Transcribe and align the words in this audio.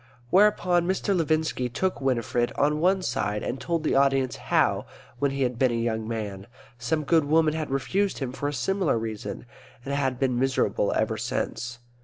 Whereupon 0.31 0.87
Mr. 0.87 1.15
Levinski 1.15 1.69
took 1.71 2.01
Winifred 2.01 2.51
on 2.55 2.79
one 2.79 3.03
side 3.03 3.43
and 3.43 3.61
told 3.61 3.83
the 3.83 3.93
audience 3.93 4.35
how, 4.37 4.87
when 5.19 5.29
he 5.29 5.43
had 5.43 5.59
been 5.59 5.69
a 5.69 5.75
young 5.75 6.07
man, 6.07 6.47
some 6.79 7.03
good 7.03 7.25
woman 7.25 7.53
had 7.53 7.69
refused 7.69 8.17
him 8.17 8.31
for 8.33 8.49
a 8.49 8.51
similar 8.51 8.97
reason 8.97 9.45
and 9.85 9.93
had 9.93 10.17
been 10.17 10.39
miserable 10.39 10.91
ever 10.93 11.17
since. 11.17 11.77